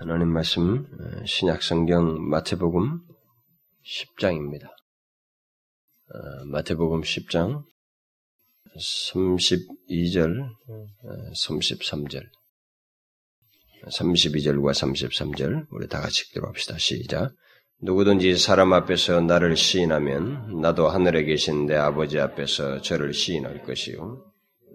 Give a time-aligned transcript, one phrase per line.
[0.00, 3.00] 하나님 말씀 어, 신약 성경 마태복음
[4.16, 4.64] 10장입니다.
[4.64, 7.62] 어, 마태복음 10장
[9.12, 10.48] 32절,
[11.44, 12.22] 33절,
[13.88, 16.78] 32절과 33절 우리 다 같이 읽도록 합시다.
[16.78, 17.34] 시작.
[17.82, 24.29] 누구든지 사람 앞에서 나를 시인하면 나도 하늘에 계신 내 아버지 앞에서 저를 시인할 것이요.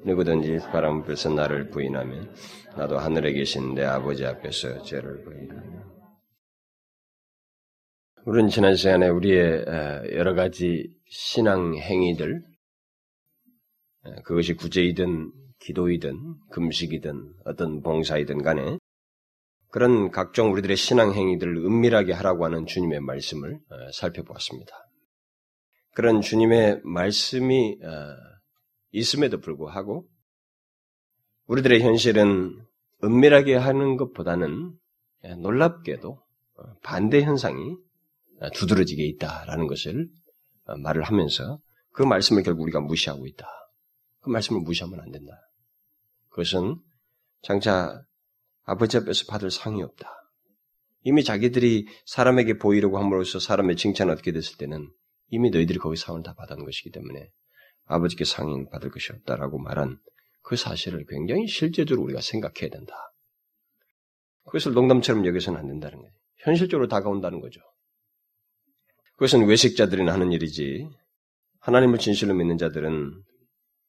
[0.06, 2.34] 누구든지 사람 앞에서 나를 부인하면
[2.78, 5.84] 나도 하늘에 계신 내 아버지 앞에서 죄를 부인하며
[8.26, 9.66] 우리는 지난 시간에 우리의
[10.14, 12.44] 여러 가지 신앙 행위들
[14.24, 18.78] 그것이 구제이든 기도이든 금식이든 어떤 봉사이든 간에
[19.70, 23.60] 그런 각종 우리들의 신앙 행위들을 은밀하게 하라고 하는 주님의 말씀을
[23.94, 24.72] 살펴보았습니다.
[25.96, 27.80] 그런 주님의 말씀이
[28.96, 30.08] 있음에도 불구하고
[31.48, 32.60] 우리들의 현실은
[33.04, 34.74] 은밀하게 하는 것보다는
[35.42, 36.20] 놀랍게도
[36.82, 37.78] 반대 현상이
[38.54, 40.10] 두드러지게 있다라는 것을
[40.82, 41.60] 말을 하면서
[41.92, 43.48] 그 말씀을 결국 우리가 무시하고 있다.
[44.22, 45.34] 그 말씀을 무시하면 안 된다.
[46.30, 46.78] 그것은
[47.42, 48.02] 장차
[48.64, 50.10] 아버지 앞에서 받을 상이 없다.
[51.04, 54.92] 이미 자기들이 사람에게 보이려고 함으로써 사람의 칭찬을 얻게 됐을 때는
[55.30, 57.30] 이미 너희들이 거기 상을 다 받은 것이기 때문에
[57.86, 60.00] 아버지께 상인 받을 것이 없다라고 말한
[60.42, 62.96] 그 사실을 굉장히 실제적으로 우리가 생각해야 된다.
[64.46, 66.12] 그것을 농담처럼 여기서는 안 된다는 거예요.
[66.38, 67.62] 현실적으로 다가온다는 거죠.
[69.14, 70.88] 그것은 외식자들이 하는 일이지
[71.62, 73.24] 하나님을 진실로 믿는 자들은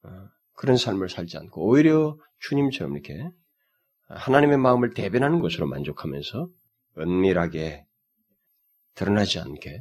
[0.05, 3.29] 어, 그런 삶을 살지 않고 오히려 주님처럼 이렇게
[4.09, 6.49] 하나님의 마음을 대변하는 것으로 만족하면서
[6.99, 7.85] 은밀하게
[8.95, 9.81] 드러나지 않게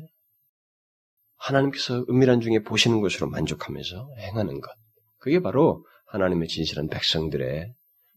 [1.38, 4.72] 하나님께서 은밀한 중에 보시는 것으로 만족하면서 행하는 것.
[5.20, 7.74] 그게 바로 하나님의 진실한 백성들의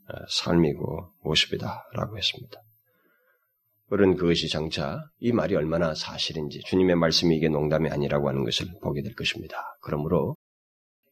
[0.08, 2.62] 어, 삶이고 모습이다라고 했습니다.
[3.90, 9.02] 우리는 그것이 장차 이 말이 얼마나 사실인지 주님의 말씀이 이게 농담이 아니라고 하는 것을 보게
[9.02, 9.56] 될 것입니다.
[9.82, 10.36] 그러므로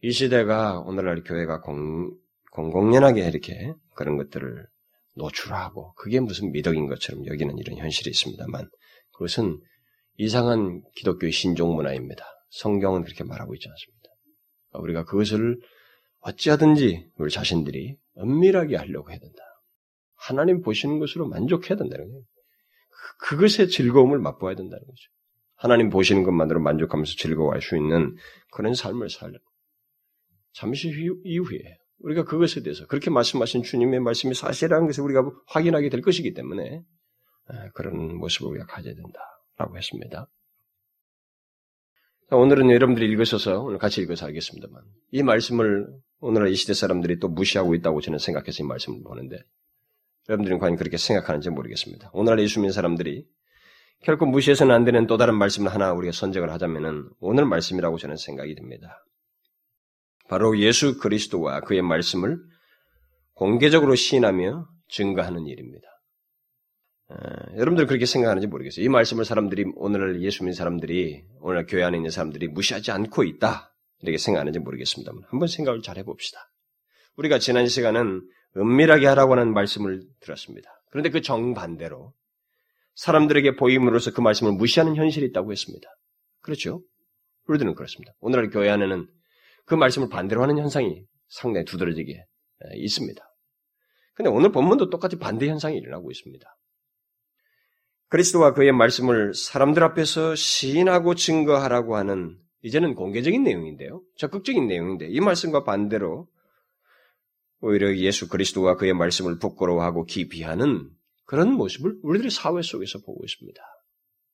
[0.02, 2.10] 이 시대가 오늘날 교회가 공,
[2.52, 4.66] 공공연하게 이렇게 그런 것들을
[5.14, 8.68] 노출하고 그게 무슨 미덕인 것처럼 여기는 이런 현실이 있습니다만
[9.12, 9.58] 그것은
[10.18, 12.24] 이상한 기독교의 신종 문화입니다.
[12.50, 14.08] 성경은 그렇게 말하고 있지 않습니다.
[14.72, 15.58] 우리가 그것을
[16.20, 19.38] 어찌하든지 우리 자신들이 은밀하게 하려고 해야 된다.
[20.14, 22.22] 하나님 보시는 것으로 만족해야 된다는 거예요.
[23.18, 25.02] 그, 그것의 즐거움을 맛보아야 된다는 거죠.
[25.56, 28.16] 하나님 보시는 것만으로 만족하면서 즐거워할 수 있는
[28.52, 29.44] 그런 삶을 살려고.
[30.52, 30.90] 잠시
[31.24, 31.58] 이후에
[32.00, 36.82] 우리가 그것에 대해서 그렇게 말씀하신 주님의 말씀이 사실이라는 것을 우리가 확인하게 될 것이기 때문에
[37.74, 39.20] 그런 모습을 우리가 가져야 된다
[39.56, 40.28] 라고 했습니다.
[42.30, 45.86] 오늘은 여러분들이 읽으셔서 오늘 같이 읽어서 알겠습니다만 이 말씀을
[46.18, 49.38] 오늘날 이 시대 사람들이 또 무시하고 있다고 저는 생각해서 이 말씀을 보는데
[50.28, 52.10] 여러분들은 과연 그렇게 생각하는지 모르겠습니다.
[52.12, 53.26] 오늘날 예수 믿는 사람들이
[54.02, 58.54] 결코 무시해서는 안 되는 또 다른 말씀을 하나 우리가 선정을 하자면은 오늘 말씀이라고 저는 생각이
[58.56, 59.04] 듭니다.
[60.28, 62.38] 바로 예수 그리스도와 그의 말씀을
[63.34, 65.86] 공개적으로 시인하며 증거하는 일입니다.
[67.10, 68.84] 에, 여러분들 그렇게 생각하는지 모르겠어요.
[68.84, 73.74] 이 말씀을 사람들이 오늘날 예수 믿는 사람들이 오늘날 교회 안에 있는 사람들이 무시하지 않고 있다
[74.02, 76.50] 이렇게 생각하는지 모르겠습니다만 한번 생각을 잘 해봅시다.
[77.16, 78.22] 우리가 지난 시간은
[78.56, 80.70] 은밀하게 하라고 하는 말씀을 들었습니다.
[80.90, 82.12] 그런데 그 정반대로
[82.94, 85.88] 사람들에게 보임으로써 그 말씀을 무시하는 현실이 있다고 했습니다.
[86.40, 86.82] 그렇죠?
[87.48, 88.12] 우리들은 그렇습니다.
[88.20, 89.06] 오늘날 교회 안에는
[89.66, 92.24] 그 말씀을 반대로 하는 현상이 상당히 두드러지게
[92.74, 93.22] 있습니다.
[94.14, 96.56] 근데 오늘 본문도 똑같이 반대 현상이 일어나고 있습니다.
[98.08, 104.02] 그리스도와 그의 말씀을 사람들 앞에서 시인하고 증거하라고 하는 이제는 공개적인 내용인데요.
[104.16, 106.28] 적극적인 내용인데 이 말씀과 반대로
[107.60, 110.90] 오히려 예수 그리스도와 그의 말씀을 부끄러워하고 기피하는
[111.24, 113.60] 그런 모습을 우리들의 사회 속에서 보고 있습니다.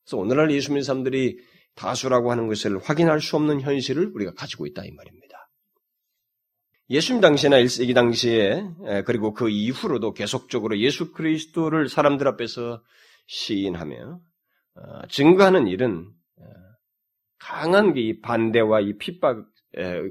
[0.05, 1.39] 그래서 오늘날 예수 믿는 사람들이
[1.75, 5.49] 다수라고 하는 것을 확인할 수 없는 현실을 우리가 가지고 있다 이 말입니다.
[6.91, 8.65] 예수님 당시나 1세기 당시에
[9.07, 12.83] 그리고 그 이후로도 계속적으로 예수 그리스도를 사람들 앞에서
[13.27, 14.21] 시인하며
[14.75, 16.11] 어, 증거하는 일은
[17.39, 19.45] 강한 이 반대와 이 핍박,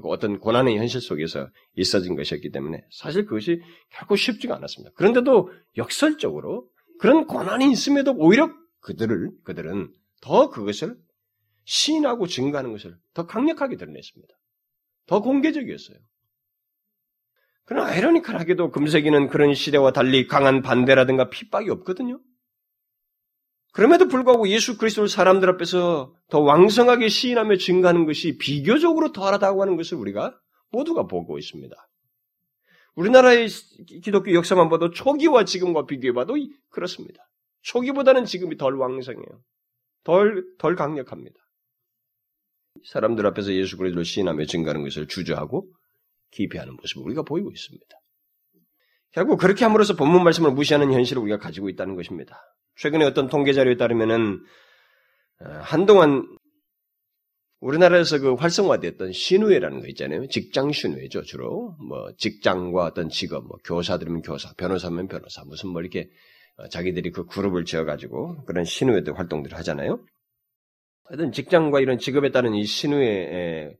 [0.02, 4.92] 어떤 고난의 현실 속에서 있어진 것이었기 때문에 사실 그것이 결코 쉽지가 않았습니다.
[4.96, 6.68] 그런데도 역설적으로
[6.98, 10.96] 그런 고난이 있음에도 오히려 그들을, 그들은 더 그것을
[11.64, 14.34] 시인하고 증거하는 것을 더 강력하게 드러냈습니다.
[15.06, 15.96] 더 공개적이었어요.
[17.64, 22.20] 그러나 아이러니컬하게도 금세기는 그런 시대와 달리 강한 반대라든가 핍박이 없거든요.
[23.72, 29.96] 그럼에도 불구하고 예수 그리스도를 사람들 앞에서 더 왕성하게 시인하며 증가하는 것이 비교적으로 덜하다고 하는 것을
[29.96, 30.38] 우리가
[30.70, 31.74] 모두가 보고 있습니다.
[32.94, 33.48] 우리나라의
[34.02, 36.36] 기독교 역사만 봐도 초기와 지금과 비교해봐도
[36.68, 37.26] 그렇습니다.
[37.62, 39.42] 초기보다는 지금이 덜 왕성해요.
[40.04, 41.36] 덜, 덜 강력합니다.
[42.84, 45.70] 사람들 앞에서 예수 그리스도를 시인하며 증가하는 것을 주저하고
[46.30, 47.86] 기피하는 모습을 우리가 보이고 있습니다.
[49.12, 52.38] 결국 그렇게 함으로써 본문 말씀을 무시하는 현실을 우리가 가지고 있다는 것입니다.
[52.76, 54.40] 최근에 어떤 통계 자료에 따르면은
[55.40, 56.26] 어, 한동안
[57.60, 60.26] 우리나라에서 그 활성화됐던 신우회라는 거 있잖아요.
[60.26, 61.76] 직장 신우회죠, 주로.
[61.78, 66.08] 뭐, 직장과 어떤 직업, 뭐, 교사들이면 교사, 변호사면 변호사, 무슨 뭐 이렇게
[66.56, 70.04] 어, 자기들이 그 그룹을 지어가지고 그런 신우회들 활동들을 하잖아요.
[71.04, 73.72] 하여튼 직장과 이런 직업에 따른 이 신우회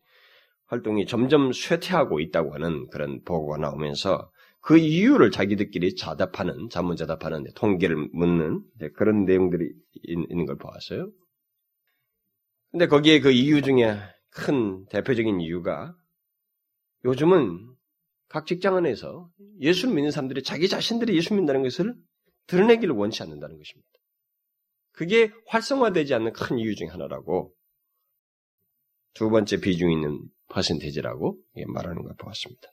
[0.67, 4.31] 활동이 점점 쇠퇴하고 있다고 하는 그런 보고가 나오면서
[4.63, 8.63] 그 이유를 자기들끼리 자답하는, 자문자답하는, 통계를 묻는
[8.95, 9.73] 그런 내용들이
[10.05, 11.11] 있는 걸 보았어요.
[12.71, 13.99] 근데 거기에 그 이유 중에
[14.31, 15.95] 큰 대표적인 이유가
[17.05, 17.75] 요즘은
[18.29, 19.29] 각 직장 안에서
[19.61, 21.95] 예수를 믿는 사람들이 자기 자신들이 예수 믿는다는 것을
[22.47, 23.91] 드러내기를 원치 않는다는 것입니다.
[24.93, 27.53] 그게 활성화되지 않는 큰 이유 중 하나라고
[29.15, 31.37] 두 번째 비중 있는 퍼센테이지라고
[31.67, 32.69] 말하는 걸 보았습니다.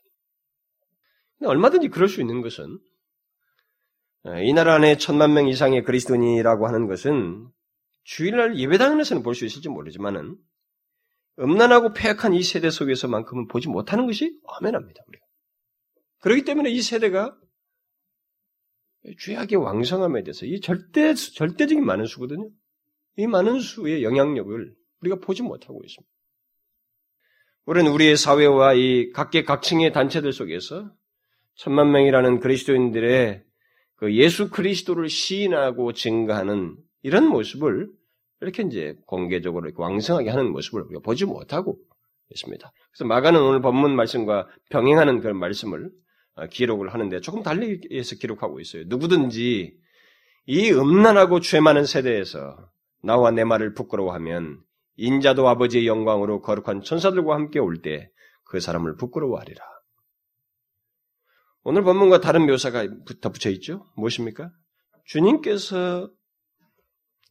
[1.42, 2.78] 얼마든지 그럴 수 있는 것은
[4.42, 7.48] 이 나라 안에 천만 명 이상의 그리스도인이라고 하는 것은
[8.04, 10.36] 주일날 예배당에서는 볼 수 있을지 모르지만은
[11.38, 15.02] 음란하고 폐악한 이 세대 속에서만큼은 보지 못하는 것이 엄연합니다.
[15.06, 15.24] 우리가.
[16.20, 17.34] 그렇기 때문에 이 세대가
[19.18, 22.50] 죄악의 왕성함에 대해서 이 절대 절대적인 많은 수거든요.
[23.16, 26.10] 이 많은 수의 영향력을 우리가 보지 못하고 있습니다.
[27.64, 30.92] 우리는 우리의 사회와 이 각계 각층의 단체들 속에서
[31.54, 33.42] 천만 명이라는 그리스도인들의
[33.96, 37.88] 그 예수 그리스도를 시인하고 증가하는 이런 모습을
[38.40, 41.76] 이렇게 이제 공개적으로 이렇게 왕성하게 하는 모습을 우리가 보지 못하고
[42.30, 42.72] 있습니다.
[42.92, 45.90] 그래서 마가는 오늘 본문 말씀과 병행하는 그런 말씀을
[46.36, 48.84] 어, 기록을 하는데 조금 달리 해서 기록하고 있어요.
[48.86, 49.74] 누구든지
[50.46, 52.56] 이 음란하고 죄 많은 세대에서
[53.02, 54.60] 나와 내 말을 부끄러워하면
[54.96, 58.10] 인자도 아버지의 영광으로 거룩한 천사들과 함께 올 때
[58.50, 59.64] 그 사람을 부끄러워하리라.
[61.62, 62.86] 오늘 본문과 다른 묘사가
[63.20, 63.86] 덧붙여 있죠?
[63.96, 64.50] 무엇입니까?
[65.04, 66.10] 주님께서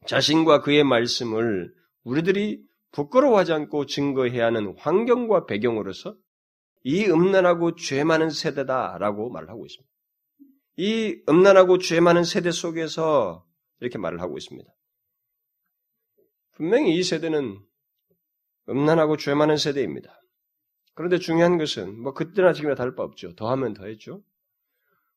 [0.06, 1.74] 자신과 그의 말씀을
[2.04, 6.16] 우리들이 부끄러워하지 않고 증거해야 하는 환경과 배경으로서
[6.84, 9.90] 이 음란하고 죄 많은 세대다라고 말을 하고 있습니다.
[10.78, 13.46] 이 음란하고 죄 많은 세대 속에서
[13.80, 14.70] 이렇게 말을 하고 있습니다.
[16.56, 17.60] 분명히 이 세대는
[18.70, 20.19] 음란하고 죄 많은 세대입니다.
[21.00, 23.34] 그런데 중요한 것은 뭐 그때나 지금이나 다를 바 없죠.
[23.34, 24.22] 더하면 더했죠.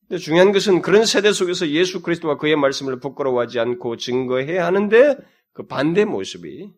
[0.03, 5.17] 근데 중요한 것은 그런 세대 속에서 예수 그리스도와 그의 말씀을 부끄러워하지 않고 증거해야 하는데
[5.53, 6.73] 그 반대 모습이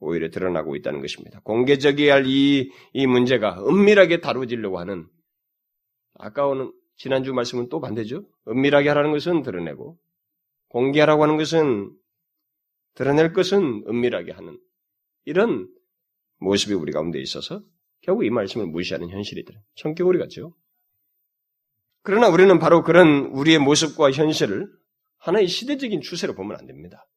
[0.00, 1.38] 오히려 드러나고 있다는 것입니다.
[1.44, 5.06] 공개적이어야 할 이, 이 문제가 은밀하게 다루어지려고 하는,
[6.14, 8.24] 아까 오는 지난주 말씀은 또 반대죠.
[8.48, 10.00] 은밀하게 하라는 것은 드러내고,
[10.70, 11.92] 공개하라고 하는 것은
[12.94, 14.58] 드러낼 것은 은밀하게 하는,
[15.26, 15.68] 이런
[16.38, 17.62] 모습이 우리 가운데 있어서
[18.06, 19.54] 결국 이 말씀을 무시하는 현실이들.
[19.74, 20.54] 성격우리 같죠.
[22.02, 24.68] 그러나 우리는 바로 그런 우리의 모습과 현실을
[25.18, 27.08] 하나의 시대적인 추세로 보면 안 됩니다.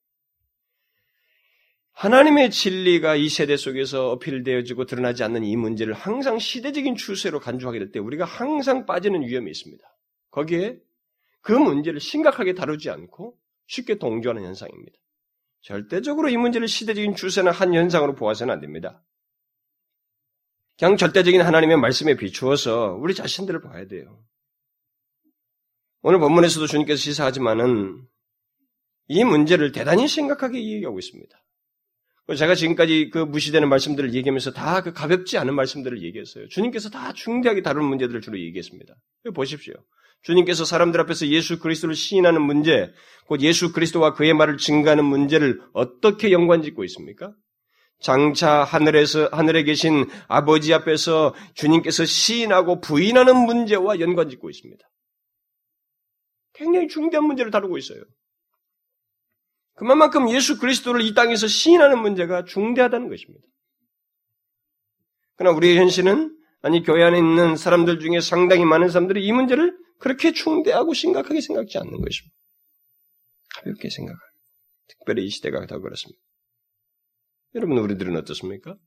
[1.92, 7.92] 하나님의 진리가 이 세대 속에서 어필되어지고 드러나지 않는 이 문제를 항상 시대적인 추세로 간주하게 될
[7.92, 9.84] 때 우리가 항상 빠지는 위험이 있습니다.
[10.32, 10.80] 거기에
[11.42, 13.38] 그 문제를 심각하게 다루지 않고
[13.68, 14.98] 쉽게 동조하는 현상입니다.
[15.62, 19.04] 절대적으로 이 문제를 시대적인 추세나 한 현상으로 보아서는 안 됩니다.
[20.80, 24.24] 그냥 절대적인 하나님의 말씀에 비추어서 우리 자신들을 봐야 돼요.
[26.02, 28.02] 오늘 본문에서도 주님께서 시사하지만은
[29.10, 31.38] 이 문제를 대단히 심각하게 이해하고 있습니다.
[32.38, 36.48] 제가 지금까지 그 무시되는 말씀들을 얘기하면서 다 그 가볍지 않은 말씀들을 얘기했어요.
[36.48, 38.94] 주님께서 다 중대하게 다룬 문제들을 주로 얘기했습니다.
[39.34, 39.74] 보십시오.
[40.22, 42.94] 주님께서 사람들 앞에서 예수 그리스도를 시인하는 문제,
[43.26, 47.34] 곧 예수 그리스도와 그의 말을 증가하는 문제를 어떻게 연관짓고 있습니까?
[48.00, 54.90] 장차 하늘에서 하늘에 계신 아버지 앞에서 주님께서 시인하고 부인하는 문제와 연관짓고 있습니다.
[56.54, 58.02] 굉장히 중대한 문제를 다루고 있어요.
[59.76, 63.46] 그만큼 예수 그리스도를 이 땅에서 시인하는 문제가 중대하다는 것입니다.
[65.36, 70.34] 그러나 우리의 현실은 아니 교회 안에 있는 사람들 중에 상당히 많은 사람들이 이 문제를 그렇게
[70.34, 72.36] 중대하고 심각하게 생각지 않는 것입니다.
[73.56, 74.20] 가볍게 생각할.
[74.88, 76.20] 특별히 이 시대가 더 그렇습니다.
[77.56, 78.78] 여러분 우리들은 어떻습니까?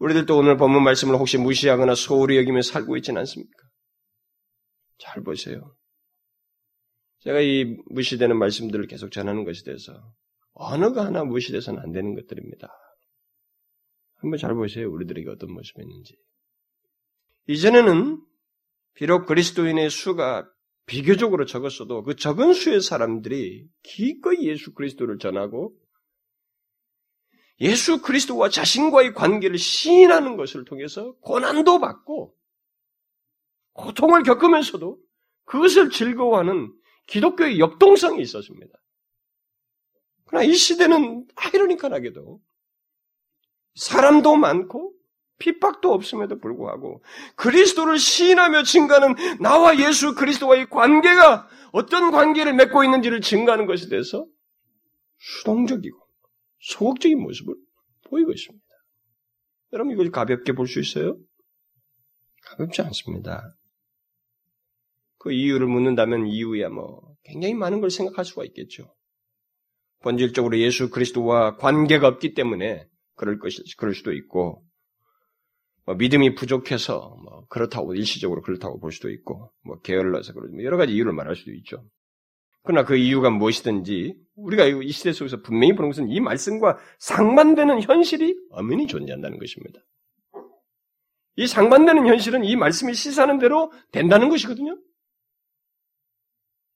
[0.00, 3.56] 우리들도 오늘 본문 말씀을 혹시 무시하거나 소홀히 여기며 살고 있지는 않습니까?
[4.98, 5.74] 잘 보세요.
[7.20, 9.92] 제가 이 무시되는 말씀들을 계속 전하는 것에 대해서
[10.52, 12.68] 언어가 하나 무시돼서는 안 되는 것들입니다.
[14.16, 14.90] 한번 잘 보세요.
[14.90, 16.16] 우리들에게 어떤 모습이 있는지.
[17.46, 18.20] 이전에는
[18.94, 20.48] 비록 그리스도인의 수가
[20.86, 25.76] 비교적으로 적었어도 그 적은 수의 사람들이 기꺼이 예수 그리스도를 전하고
[27.60, 32.34] 예수 그리스도와 자신과의 관계를 시인하는 것을 통해서 고난도 받고
[33.72, 34.98] 고통을 겪으면서도
[35.44, 36.72] 그것을 즐거워하는
[37.06, 38.72] 기독교의 역동성이 있었습니다.
[40.26, 42.40] 그러나 이 시대는 아이러니컬하게도
[43.74, 44.92] 사람도 많고
[45.38, 47.02] 핍박도 없음에도 불구하고
[47.36, 54.26] 그리스도를 시인하며 증가하는 나와 예수 그리스도와의 관계가 어떤 관계를 맺고 있는지를 증가하는 것에 대해서
[55.18, 56.07] 수동적이고
[56.60, 57.54] 소극적인 모습을
[58.08, 58.64] 보이고 있습니다.
[59.72, 61.18] 여러분 이걸 가볍게 볼 수 있어요?
[62.42, 63.54] 가볍지 않습니다.
[65.18, 68.94] 그 이유를 묻는다면 이유야 뭐 굉장히 많은 걸 생각할 수가 있겠죠.
[70.00, 72.86] 본질적으로 예수 그리스도와 관계가 없기 때문에
[73.16, 74.64] 그럴 것이 그럴 수도 있고
[75.84, 80.76] 뭐 믿음이 부족해서 뭐 그렇다고 일시적으로 그렇다고 볼 수도 있고 뭐 게을러서 그러지 뭐 여러
[80.76, 81.84] 가지 이유를 말할 수도 있죠.
[82.62, 88.36] 그러나 그 이유가 무엇이든지 우리가 이 시대 속에서 분명히 보는 것은 이 말씀과 상반되는 현실이
[88.50, 89.80] 엄연히 존재한다는 것입니다.
[91.36, 94.76] 이 상반되는 현실은 이 말씀이 시사하는 대로 된다는 것이거든요.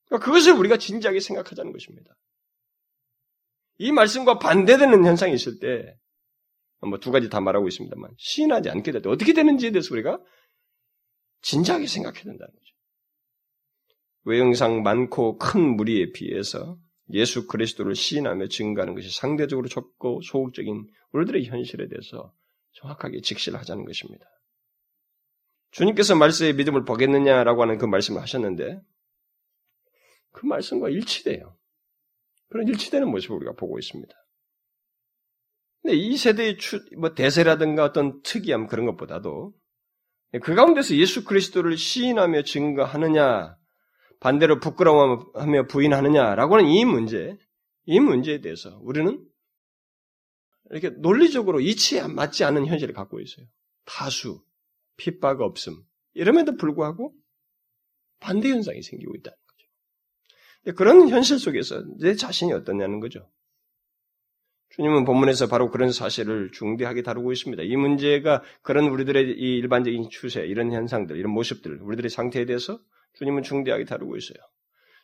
[0.07, 2.15] 그러니까 그것을 우리가 진지하게 생각하자는 것입니다.
[3.77, 5.97] 이 말씀과 반대되는 현상이 있을 때,
[6.81, 10.19] 뭐 두 가지 다 말하고 있습니다만, 시인하지 않게 될 때 어떻게 되는지에 대해서 우리가
[11.41, 12.62] 진지하게 생각해야 된다는 거죠.
[14.25, 16.77] 외형상 많고 큰 무리에 비해서
[17.11, 22.33] 예수 그리스도를 시인하며 증가하는 것이 상대적으로 적고 소극적인 우리들의 현실에 대해서
[22.73, 24.25] 정확하게 직시를 하자는 것입니다.
[25.71, 28.81] 주님께서 말씀의 믿음을 보겠느냐라고 하는 그 말씀을 하셨는데
[30.31, 31.57] 그 말씀과 일치돼요.
[32.49, 34.13] 그런 일치되는 모습을 우리가 보고 있습니다.
[35.81, 39.53] 근데 이 세대의 추, 뭐 대세라든가 어떤 특이함 그런 것보다도
[40.41, 43.57] 그 가운데서 예수 그리스도를 시인하며 증거하느냐,
[44.23, 47.37] 반대로 부끄러워하며 부인하느냐라고 하는 이 문제,
[47.83, 49.21] 이 문제에 대해서 우리는
[50.71, 53.45] 이렇게 논리적으로 이치에 맞지 않는 현실을 갖고 있어요.
[53.83, 54.41] 다수,
[54.95, 55.83] 핍박 없음.
[56.13, 57.13] 이럼에도 불구하고
[58.21, 59.31] 반대 현상이 생기고 있다.
[60.77, 63.29] 그런 현실 속에서 내 자신이 어떠냐는 거죠.
[64.69, 67.63] 주님은 본문에서 바로 그런 사실을 중대하게 다루고 있습니다.
[67.63, 72.79] 이 문제가 그런 우리들의 이 일반적인 추세, 이런 현상들, 이런 모습들, 우리들의 상태에 대해서
[73.17, 74.37] 주님은 중대하게 다루고 있어요.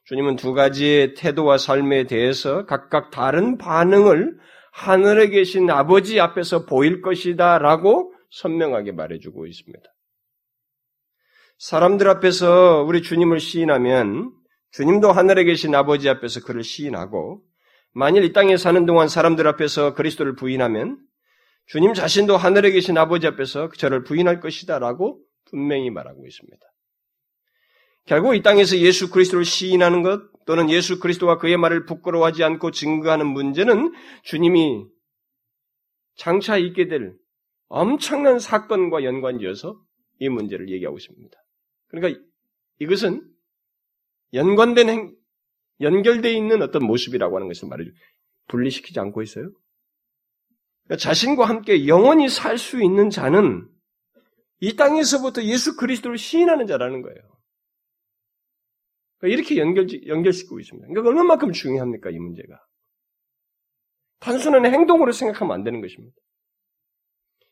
[0.05, 4.37] 주님은 두 가지의 태도와 삶에 대해서 각각 다른 반응을
[4.71, 9.83] 하늘에 계신 아버지 앞에서 보일 것이다 라고 선명하게 말해주고 있습니다.
[11.57, 14.31] 사람들 앞에서 우리 주님을 시인하면
[14.71, 17.43] 주님도 하늘에 계신 아버지 앞에서 그를 시인하고
[17.91, 20.99] 만일 이 땅에 사는 동안 사람들 앞에서 그리스도를 부인하면
[21.65, 26.68] 주님 자신도 하늘에 계신 아버지 앞에서 저를 부인할 것이다 라고 분명히 말하고 있습니다.
[28.09, 33.27] 결국 이 땅에서 예수 그리스도를 시인하는 것 또는 예수 그리스도와 그의 말을 부끄러워하지 않고 증거하는
[33.27, 34.87] 문제는 주님이
[36.15, 37.13] 장차 있게 될
[37.67, 39.79] 엄청난 사건과 연관지어서
[40.21, 41.37] 이 문제를 얘기하고 있습니다.
[41.89, 42.19] 그러니까
[42.79, 43.29] 이것은
[44.33, 45.15] 연관된 행,
[45.79, 47.91] 연결되어 있는 어떤 모습이라고 하는 것을 말해줘.
[48.47, 49.51] 분리시키지 않고 있어요.
[50.85, 53.69] 그러니까 자신과 함께 영원히 살 수 있는 자는
[54.61, 57.38] 이 땅에서부터 예수 그리스도를 시인하는 자라는 거예요.
[59.19, 60.87] 그러니까 이렇게 연결, 연결시키고 있습니다.
[60.87, 62.59] 그러니까 얼마만큼 중요합니까, 이 문제가.
[64.19, 66.15] 단순한 행동으로 생각하면 안 되는 것입니다.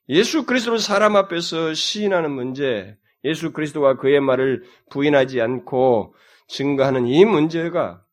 [0.09, 6.15] 예수 그리스도를 사람 앞에서 시인하는 문제, 예수 그리스도와 그의 말을 부인하지 않고
[6.47, 8.05] 증거하는 이 문제가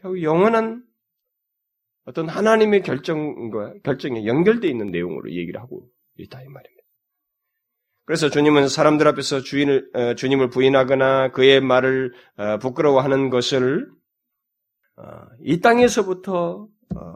[0.00, 0.84] 결국 영원한
[2.04, 5.88] 어떤 하나님의 결정과 결정에 연결되어 있는 내용으로 얘기를 하고
[6.18, 6.75] 있다 이 말입니다.
[8.06, 13.90] 그래서 주님은 사람들 앞에서 주인을 어, 주님을 부인하거나 그의 말을 어, 부끄러워하는 것을
[14.96, 15.02] 어,
[15.40, 17.14] 이 땅에서부터 어,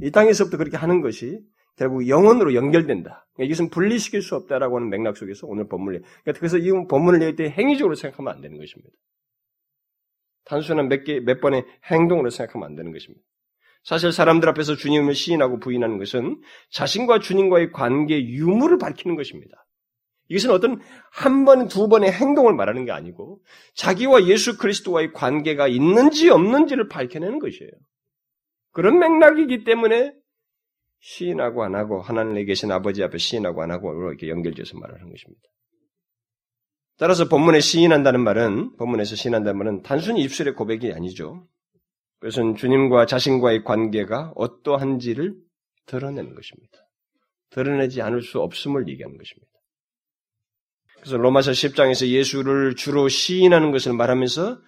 [0.00, 1.40] 이 땅에서부터 그렇게 하는 것이
[1.76, 3.26] 결국 영혼으로 연결된다.
[3.34, 7.36] 그러니까 이것은 분리시킬 수 없다라고 하는 맥락 속에서 오늘 본문을 그러니까 그래서 이 본문을 얘기할
[7.36, 8.90] 때 행위적으로 생각하면 안 되는 것입니다.
[10.44, 13.24] 단순한 몇 개, 몇 번의 행동으로 생각하면 안 되는 것입니다.
[13.84, 19.64] 사실 사람들 앞에서 주님을 시인하고 부인하는 것은 자신과 주님과의 관계 유무를 밝히는 것입니다.
[20.28, 23.40] 이것은 어떤 한 번, 두 번의 행동을 말하는 게 아니고
[23.74, 27.70] 자기와 예수 그리스도와의 관계가 있는지 없는지를 밝혀내는 것이에요.
[28.72, 30.14] 그런 맥락이기 때문에
[31.00, 35.42] 시인하고 안 하고 하나님에 계신 아버지 앞에 시인하고 안 하고 이렇게 연결돼서 말하는 것입니다.
[36.98, 41.46] 따라서 본문에 시인한다는 말은 본문에서 시인한다는 말은 단순히 입술의 고백이 아니죠.
[42.20, 45.34] 그것은 주님과 자신과의 관계가 어떠한지를
[45.86, 46.78] 드러내는 것입니다.
[47.50, 49.51] 드러내지 않을 수 없음을 얘기하는 것입니다.
[51.02, 54.60] 그래서 로마서 10장에서 예수를 주로 시인하는 것을 말하면서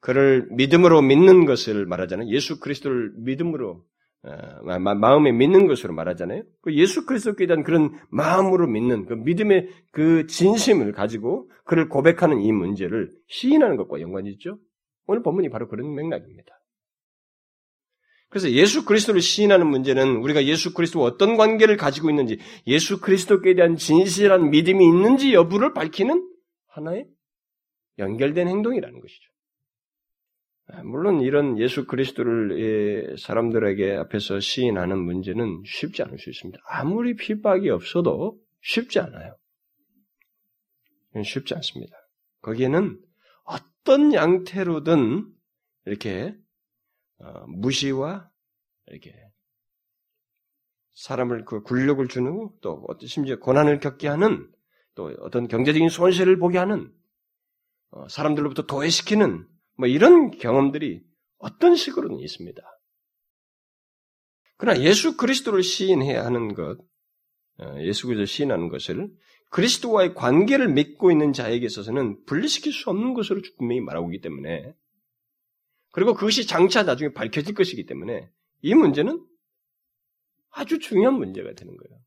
[0.00, 2.28] 그를 믿음으로 믿는 것을 말하잖아요.
[2.30, 3.84] 예수 그리스도를 믿음으로
[4.24, 6.42] 어, 마음에 믿는 것으로 말하잖아요.
[6.62, 12.50] 그 예수 그리스도께 대한 그런 마음으로 믿는 그 믿음의 그 진심을 가지고 그를 고백하는 이
[12.50, 14.58] 문제를 시인하는 것과 연관이 있죠.
[15.06, 16.57] 오늘 본문이 바로 그런 맥락입니다.
[18.28, 23.76] 그래서 예수 그리스도를 시인하는 문제는 우리가 예수 그리스도와 어떤 관계를 가지고 있는지, 예수 그리스도께 대한
[23.76, 26.28] 진실한 믿음이 있는지 여부를 밝히는
[26.66, 27.06] 하나의
[27.98, 29.30] 연결된 행동이라는 것이죠.
[30.70, 36.62] 아, 물론 이런 예수 그리스도를 사람들에게 앞에서 시인하는 문제는 쉽지 않을 수 있습니다.
[36.68, 39.34] 아무리 핍박이 없어도 쉽지 않아요.
[41.24, 41.96] 쉽지 않습니다.
[42.42, 43.00] 거기에는
[43.44, 45.26] 어떤 양태로든
[45.86, 46.47] 이렇게 어,
[47.46, 48.30] 무시와
[48.86, 49.14] 이렇게
[50.94, 54.50] 사람을 그 굴욕을 주는 또 심지어 고난을 겪게 하는
[54.94, 56.92] 또 어떤 경제적인 손실을 보게 하는
[57.90, 61.04] 어, 사람들로부터 도외시키는 뭐 이런 경험들이
[61.38, 62.60] 어떤 식으로는 있습니다.
[64.56, 66.78] 그러나 예수 그리스도를 시인해야 하는 것,
[67.60, 69.08] 어, 예수 그리스도를 시인하는 것을
[69.50, 74.74] 그리스도와의 관계를 맺고 있는 자에게 있어서는 분리시킬 수 없는 것으로 분명히 말하고 있기 때문에
[75.98, 78.30] 그리고 그것이 장차 나중에 밝혀질 것이기 때문에
[78.62, 79.20] 이 문제는
[80.50, 82.00] 아주 중요한 문제가 되는 거예요.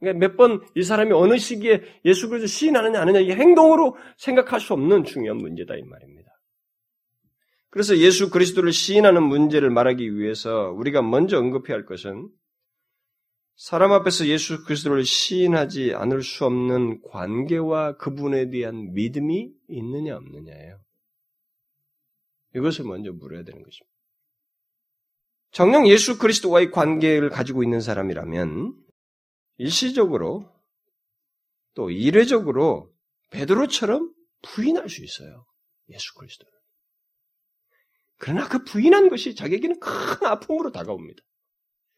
[0.00, 4.72] 그러니까 몇 번 이 사람이 어느 시기에 예수 그리스도 시인하느냐 아느냐 이 행동으로 생각할 수
[4.72, 6.30] 없는 중요한 문제다 이 말입니다.
[7.68, 12.30] 그래서 예수 그리스도를 시인하는 문제를 말하기 위해서 우리가 먼저 언급해야 할 것은
[13.56, 20.85] 사람 앞에서 예수 그리스도를 시인하지 않을 수 없는 관계와 그분에 대한 믿음이 있느냐 없느냐예요.
[22.56, 23.94] 이것을 먼저 물어야 되는 것입니다.
[25.52, 28.74] 정녕 예수 그리스도와의 관계를 가지고 있는 사람이라면
[29.58, 30.52] 일시적으로
[31.74, 32.92] 또 이례적으로
[33.30, 35.46] 베드로처럼 부인할 수 있어요.
[35.90, 36.52] 예수 그리스도를.
[38.18, 41.22] 그러나 그 부인한 것이 자기에게는 큰 아픔으로 다가옵니다.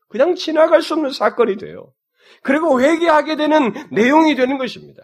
[0.09, 1.93] 그냥 지나갈 수 없는 사건이 돼요.
[2.43, 5.03] 그리고 회개하게 되는 내용이 되는 것입니다.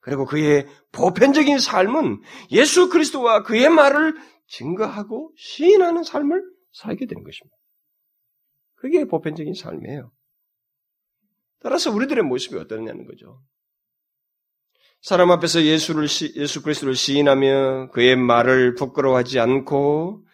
[0.00, 4.14] 그리고 그의 보편적인 삶은 예수 그리스도와 그의 말을
[4.48, 7.56] 증거하고 시인하는 삶을 살게 되는 것입니다.
[8.76, 10.10] 그게 보편적인 삶이에요.
[11.62, 13.42] 따라서 우리들의 모습이 어떠냐는 거죠.
[15.02, 16.04] 사람 앞에서 예수를
[16.36, 20.24] 예수 그리스도를 시인하며 그의 말을 부끄러워하지 않고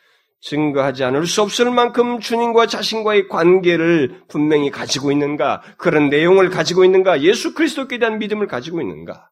[0.41, 5.63] 증거하지 않을 수 없을 만큼 주님과 자신과의 관계를 분명히 가지고 있는가?
[5.77, 7.23] 그런 내용을 가지고 있는가?
[7.23, 9.29] 예수 그리스도께 대한 믿음을 가지고 있는가?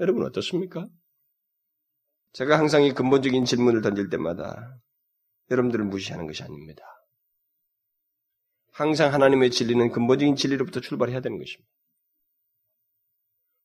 [0.00, 0.88] 여러분 어떻습니까?
[2.32, 4.76] 제가 항상 이 근본적인 질문을 던질 때마다
[5.50, 6.82] 여러분들을 무시하는 것이 아닙니다.
[8.72, 11.70] 항상 하나님의 진리는 근본적인 진리로부터 출발해야 되는 것입니다.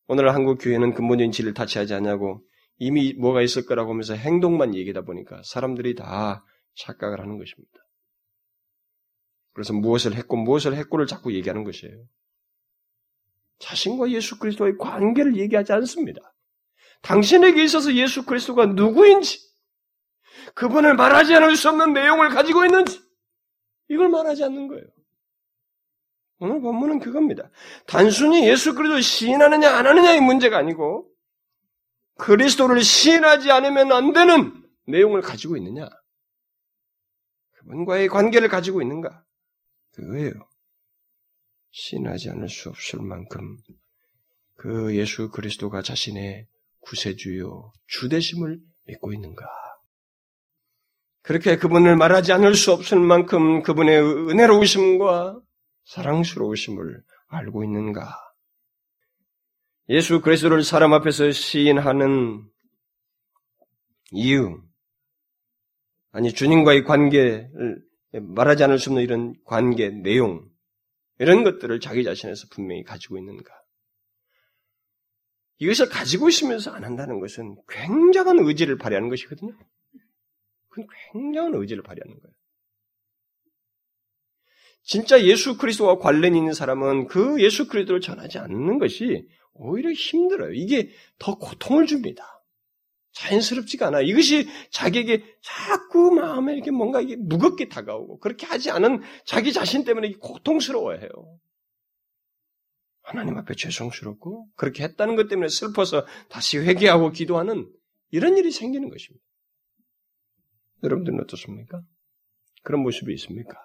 [0.08, 2.46] 오늘 한국 교회는 근본적인 진리를 타치하지 않냐고
[2.78, 7.74] 이미 뭐가 있을 거라고 하면서 행동만 얘기다 보니까 사람들이 다 착각을 하는 것입니다.
[9.54, 12.06] 그래서 무엇을 했고 무엇을 했고를 자꾸 얘기하는 것이에요.
[13.60, 16.34] 자신과 예수 그리스도의 관계를 얘기하지 않습니다.
[17.02, 19.40] 당신에게 있어서 예수 그리스도가 누구인지,
[20.56, 23.02] 그분을 말하지 않을 수 없는 내용을 가지고 있는지,
[23.90, 24.86] 이걸 말하지 않는 거예요.
[26.40, 27.50] 오늘 본문은 그겁니다.
[27.86, 31.12] 단순히 예수 그리스도를 시인하느냐 안 하느냐의 문제가 아니고
[32.18, 35.90] 그리스도를 시인하지 않으면 안 되는 내용을 가지고 있느냐?
[37.58, 39.24] 그분과의 관계를 가지고 있는가?
[39.94, 40.49] 그거예요.
[41.72, 43.58] 시인하지 않을 수 없을 만큼
[44.56, 46.48] 그 예수 그리스도가 자신의
[46.82, 49.46] 구세주요 주대심을 믿고 있는가?
[51.22, 55.40] 그렇게 그분을 말하지 않을 수 없을 만큼 그분의 은혜로우심과
[55.86, 58.16] 사랑스러우심을 알고 있는가?
[59.90, 62.44] 예수 그리스도를 사람 앞에서 시인하는
[64.12, 64.62] 이유,
[66.12, 70.49] 아니 주님과의 관계를 말하지 않을 수 없는 이런 관계 내용,
[71.20, 73.54] 이런 것들을 자기 자신에서 분명히 가지고 있는가?
[75.60, 79.54] 이것을 가지고 있으면서 안 한다는 것은 굉장한 의지를 발휘하는 것이거든요.
[80.70, 82.34] 그건 굉장한 의지를 발휘하는 거예요.
[84.82, 90.54] 진짜 예수 그리스도와 관련 있는 사람은 그 예수 그리스도를 전하지 않는 것이 오히려 힘들어요.
[90.54, 92.39] 이게 더 고통을 줍니다.
[93.20, 94.02] 자연스럽지가 않아.
[94.02, 100.14] 이것이 자기에게 자꾸 마음에 이렇게 뭔가 이게 무겁게 다가오고 그렇게 하지 않은 자기 자신 때문에
[100.14, 101.10] 고통스러워해요.
[103.02, 107.70] 하나님 앞에 죄송스럽고 그렇게 했다는 것 때문에 슬퍼서 다시 회개하고 기도하는
[108.12, 109.26] 이런 일이 생기는 것입니다.
[110.84, 111.82] 여러분들은 어떻습니까?
[112.64, 113.58] 그런 모습이 있습니까?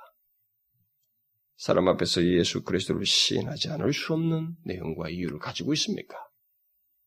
[1.57, 6.17] 사람 앞에서 예수 그리스도를 시인하지 않을 수 없는 내용과 이유를 가지고 있습니까?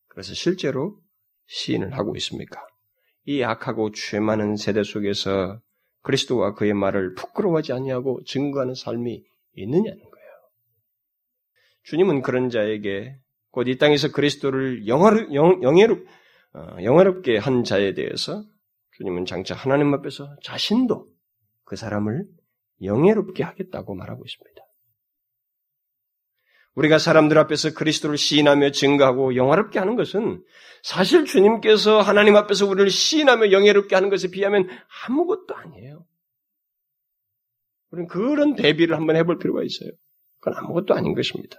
[0.07, 1.01] 그래서 실제로
[1.47, 2.65] 시인을 하고 있습니까?
[3.25, 5.59] 이 악하고 죄 많은 세대 속에서
[6.01, 9.23] 그리스도와 그의 말을 부끄러워하지 아니하고 증거하는 삶이
[9.55, 10.27] 있느냐는 거예요.
[11.83, 13.17] 주님은 그런 자에게
[13.51, 16.05] 곧 이 땅에서 그리스도를 영화롭, 영, 영예롭,
[16.53, 18.43] 어, 영화롭게 한 자에 대해서
[18.97, 21.07] 주님은 장차 하나님 앞에서 자신도
[21.63, 22.25] 그 사람을
[22.83, 24.61] 영예롭게 하겠다고 말하고 있습니다.
[26.77, 30.43] 우리가 사람들 앞에서 그리스도를 시인하며 증거하고 영화롭게 하는 것은
[30.83, 34.69] 사실 주님께서 하나님 앞에서 우리를 시인하며 영예롭게 하는 것에 비하면
[35.07, 36.05] 아무것도 아니에요.
[37.89, 39.89] 우리는 그런 대비를 한번 해볼 필요가 있어요.
[40.39, 41.57] 그건 아무것도 아닌 것입니다.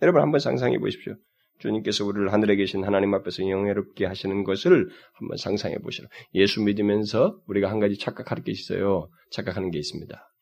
[0.00, 1.14] 여러분 한번 상상해 보십시오.
[1.58, 6.08] 주님께서 우리를 하늘에 계신 하나님 앞에서 영예롭게 하시는 것을 한번 상상해 보시라.
[6.34, 9.10] 예수 믿으면서 우리가 한 가지 착각할 게 있어요.
[9.30, 10.32] 착각하는 게 있습니다.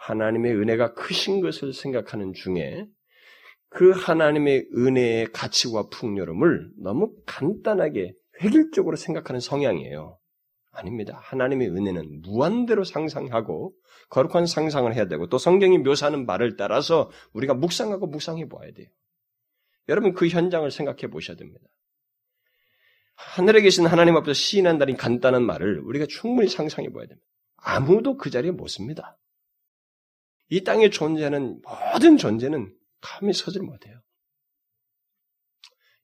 [0.00, 2.86] 하나님의 은혜가 크신 것을 생각하는 중에
[3.76, 10.18] 그 하나님의 은혜의 가치와 풍요로움을 너무 간단하게 획일적으로 생각하는 성향이에요.
[10.72, 11.20] 아닙니다.
[11.22, 13.74] 하나님의 은혜는 무한대로 상상하고
[14.08, 18.88] 거룩한 상상을 해야 되고 또 성경이 묘사하는 말을 따라서 우리가 묵상하고 묵상해 보아야 돼요.
[19.90, 21.66] 여러분 그 현장을 생각해 보셔야 됩니다.
[23.14, 27.26] 하늘에 계신 하나님 앞에서 시인한다는 간단한 말을 우리가 충분히 상상해 보아야 됩니다.
[27.56, 29.18] 아무도 그 자리에 못 씁니다.
[30.48, 31.60] 이 땅에 존재하는
[31.92, 32.72] 모든 존재는
[33.06, 34.00] 감히 서질 못해요.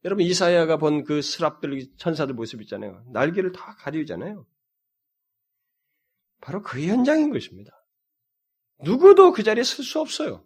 [0.04, 3.04] 여러분 이사야가 본 그 스랍들 천사들 모습 있잖아요.
[3.12, 4.46] 날개를 다 가리잖아요.
[6.40, 7.70] 바로 그 현장인 것입니다.
[8.80, 10.44] 누구도 그 자리에 쓸수 없어요.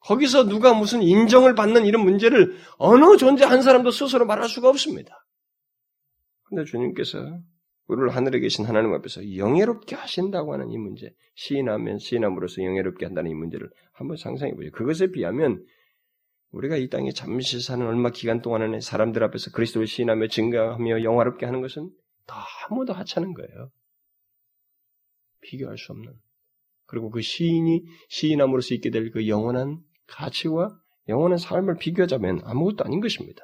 [0.00, 5.24] 거기서 누가 무슨 인정을 받는 이런 문제를 어느 존재 한 사람도 스스로 말할 수가 없습니다.
[6.44, 7.40] 근데 주님께서
[7.90, 13.34] 우리를 하늘에 계신 하나님 앞에서 영예롭게 하신다고 하는 이 문제, 시인하면 시인함으로써 영예롭게 한다는 이
[13.34, 14.70] 문제를 한번 상상해 보죠.
[14.70, 15.64] 그것에 비하면
[16.52, 21.62] 우리가 이 땅에 잠시 사는 얼마 기간 동안에 사람들 앞에서 그리스도를 시인하며 증가하며 영화롭게 하는
[21.62, 21.90] 것은
[22.68, 23.70] 너무도 하찮은 거예요.
[25.40, 26.12] 비교할 수 없는.
[26.86, 33.42] 그리고 그 시인이 시인함으로써 있게 될 그 영원한 가치와 영원한 삶을 비교하자면 아무것도 아닌 것입니다.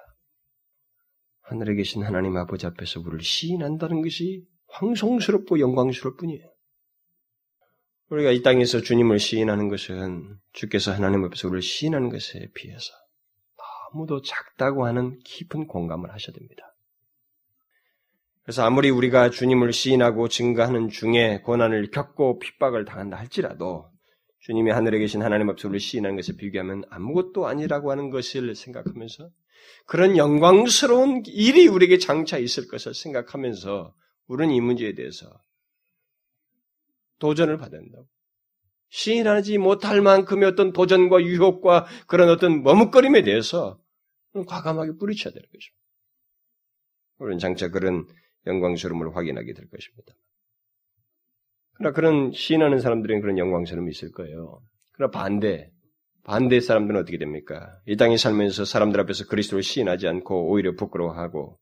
[1.46, 6.44] 하늘에 계신 하나님 아버지 앞에서 우리를 시인한다는 것이 황송스럽고 영광스러울 뿐이에요.
[8.11, 12.92] 우리가 이 땅에서 주님을 시인하는 것은 주께서 하나님 앞에서 우리를 시인하는 것에 비해서
[13.92, 16.74] 너무도 작다고 하는 깊은 공감을 하셔야 됩니다.
[18.42, 23.90] 그래서 아무리 우리가 주님을 시인하고 증거하는 중에 고난을 겪고 핍박을 당한다 할지라도
[24.40, 29.30] 주님이 하늘에 계신 하나님 앞에서 우리를 시인하는 것에 비교하면 아무것도 아니라고 하는 것을 생각하면서
[29.86, 33.94] 그런 영광스러운 일이 우리에게 장차 있을 것을 생각하면서
[34.26, 35.26] 우리는 이 문제에 대해서
[37.18, 38.06] 도전을 받아야 된다고.
[38.88, 43.80] 시인하지 못할 만큼의 어떤 도전과 유혹과 그런 어떤 머뭇거림에 대해서
[44.32, 45.76] 과감하게 뿌리쳐야 되는 것입니다.
[47.18, 48.06] 우리는 장차 그런
[48.46, 50.14] 영광스러움을 확인하게 될 것입니다.
[51.74, 54.62] 그러나 그런 시인하는 사람들은 그런 영광스러움이 있을 거예요.
[54.92, 55.70] 그러나 반대,
[56.26, 57.78] 반대 사람들은 어떻게 됩니까?
[57.86, 61.56] 이 땅에 살면서 사람들 앞에서 그리스도를 시인하지 않고 오히려 부끄러워하고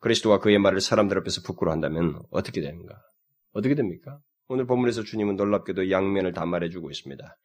[0.00, 3.00] 그리스도와 그의 말을 사람들 앞에서 부끄러워한다면 어떻게 되는가?
[3.52, 4.18] 어떻게 됩니까?
[4.48, 7.36] 오늘 본문에서 주님은 놀랍게도 양면을 다 말해주고 있습니다.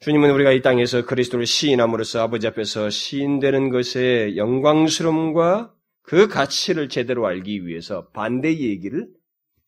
[0.00, 7.68] 주님은 우리가 이 땅에서 그리스도를 시인함으로써 아버지 앞에서 시인되는 것의 영광스러움과 그 가치를 제대로 알기
[7.68, 9.06] 위해서 반대 얘기를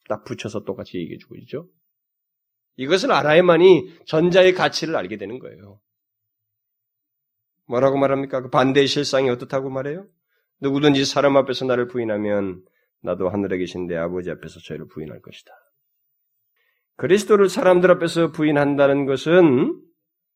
[0.09, 1.69] 딱 붙여서 똑같이 얘기해 주고 있죠.
[2.79, 5.81] 이것을 알아야만이 전자의 가치를 알게 되는 거예요.
[7.67, 8.41] 뭐라고 말합니까?
[8.41, 10.07] 그 반대의 실상이 어떻다고 말해요?
[10.61, 12.65] 누구든지 사람 앞에서 나를 부인하면
[13.03, 15.53] 나도 하늘에 계신 내 아버지 앞에서 저희를 부인할 것이다.
[16.97, 19.81] 그리스도를 사람들 앞에서 부인한다는 것은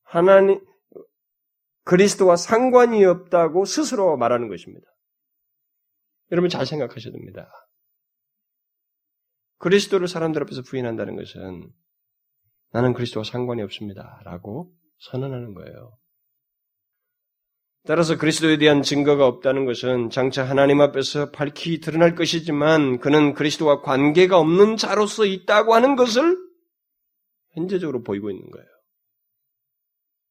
[0.03, 0.61] 하나님
[1.85, 4.87] 그리스도와 상관이 없다고 스스로 말하는 것입니다.
[6.33, 7.51] 여러분 잘 생각하셔야 됩니다.
[9.59, 11.71] 그리스도를 사람들 앞에서 부인한다는 것은
[12.73, 14.21] 나는 그리스도와 상관이 없습니다.
[14.25, 14.73] 라고
[15.11, 15.99] 선언하는 거예요.
[17.85, 24.39] 따라서 그리스도에 대한 증거가 없다는 것은 장차 하나님 앞에서 밝히 드러날 것이지만 그는 그리스도와 관계가
[24.39, 26.37] 없는 자로서 있다고 하는 것을
[27.55, 28.67] 현재적으로 보이고 있는 거예요.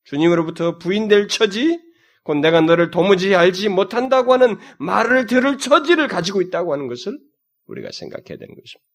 [0.06, 1.80] 주님으로부터 부인될 처지,
[2.24, 7.20] 곧 내가 너를 도무지 알지 못한다고 하는 말을 들을 처지를 가지고 있다고 하는 것을
[7.66, 8.91] 우리가 생각해야 되는 것입니다.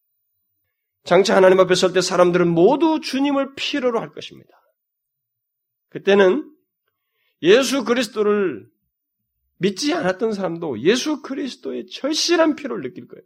[1.06, 4.50] 장차 하나님 앞에 설 때 사람들은 모두 주님을 필요로 할 것입니다.
[5.88, 6.52] 그때는
[7.42, 8.68] 예수 그리스도를
[9.58, 13.24] 믿지 않았던 사람도 예수 그리스도의 절실한 필요를 느낄 거예요.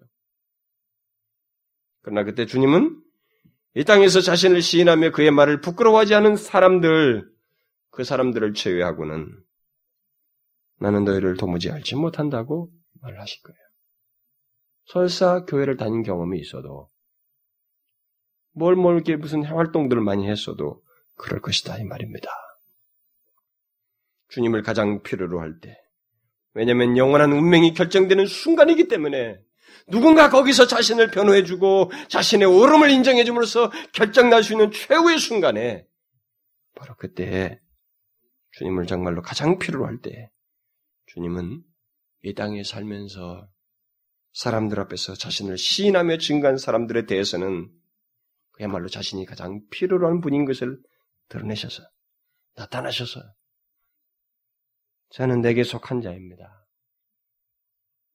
[2.02, 3.00] 그러나 그때 주님은
[3.74, 7.30] 이 땅에서 자신을 시인하며 그의 말을 부끄러워하지 않은 사람들,
[7.90, 9.28] 그 사람들을 제외하고는
[10.80, 13.58] 나는 너희를 도무지 알지 못한다고 말하실 거예요.
[14.86, 16.90] 설사 교회를 다닌 경험이 있어도
[18.52, 20.82] 뭘뭘 이렇게 무슨 활동들을 많이 했어도
[21.16, 22.30] 그럴 것이다 이 말입니다.
[24.28, 25.76] 주님을 가장 필요로 할 때,
[26.54, 29.40] 왜냐하면 영원한 운명이 결정되는 순간이기 때문에
[29.88, 35.86] 누군가 거기서 자신을 변호해주고 자신의 오름을 인정해줌으로써 결정날 수 있는 최후의 순간에
[36.74, 37.58] 바로 그때
[38.52, 40.30] 주님을 정말로 가장 필요로 할 때
[41.06, 41.62] 주님은
[42.22, 43.48] 이 땅에 살면서
[44.32, 47.68] 사람들 앞에서 자신을 시인하며 증거한 사람들에 대해서는
[48.60, 50.78] 그야말로 자신이 가장 필요로 하는 분인 것을
[51.30, 51.82] 드러내셔서
[52.56, 53.18] 나타나셔서
[55.08, 56.68] 저는 내게 속한 자입니다.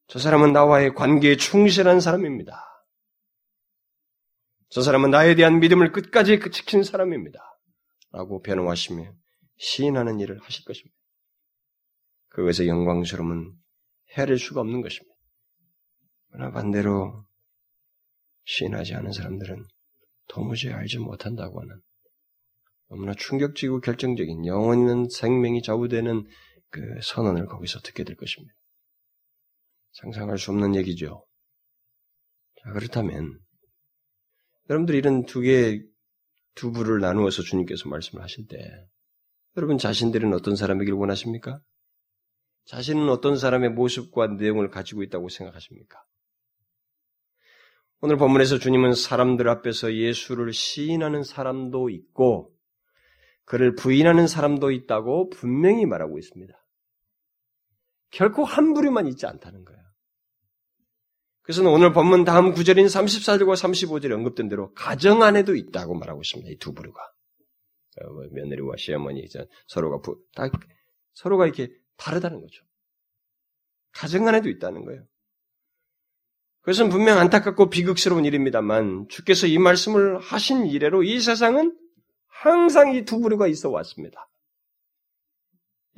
[0.05, 2.63] 저 사람은 나와의 관계에 충실한 사람입니다.
[4.69, 7.39] 저 사람은 나에 대한 믿음을 끝까지 지킨 사람입니다.
[8.11, 9.15] 라고 변호하시며
[9.57, 10.95] 시인하는 일을 하실 것입니다.
[12.27, 13.51] 그것의 영광스러움은
[14.15, 15.15] 헤아릴 수가 없는 것입니다.
[16.27, 17.25] 그러나 반대로
[18.43, 19.65] 시인하지 않은 사람들은
[20.27, 21.81] 도무지 알지 못한다고 하는
[22.89, 26.25] 너무나 충격적이고 결정적인 영원 있는 생명이 좌우되는
[26.69, 28.53] 그 선언을 거기서 듣게 될 것입니다.
[29.93, 31.25] 상상할 수 없는 얘기죠.
[32.61, 33.39] 자, 그렇다면,
[34.69, 35.81] 여러분들이 이런 두 개,
[36.53, 38.57] 두 부를 나누어서 주님께서 말씀을 하실 때,
[39.57, 41.61] 여러분 자신들은 어떤 사람이길 원하십니까?
[42.65, 45.97] 자신은 어떤 사람의 모습과 내용을 가지고 있다고 생각하십니까?
[48.01, 52.53] 오늘 본문에서 주님은 사람들 앞에서 예수를 시인하는 사람도 있고,
[53.45, 56.53] 그를 부인하는 사람도 있다고 분명히 말하고 있습니다.
[58.11, 59.81] 결코 한 부류만 있지 않다는 거예요.
[61.41, 66.51] 그래서 오늘 본문 다음 구절인 34절과 35절에 언급된 대로 가정 안에도 있다고 말하고 있습니다.
[66.51, 66.99] 이 두 부류가.
[68.01, 69.25] 어, 뭐 며느리와 시어머니
[69.67, 70.49] 서로가 부, 다
[71.13, 72.65] 서로가 이렇게 다르다는 거죠.
[73.91, 75.05] 가정 안에도 있다는 거예요.
[76.65, 81.77] 그것은 분명 안타깝고 비극스러운 일입니다만 주께서 이 말씀을 하신 이래로 이 세상은
[82.27, 84.27] 항상 이 두 부류가 있어 왔습니다.